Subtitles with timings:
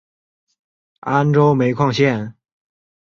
[1.01, 2.35] 安州煤矿线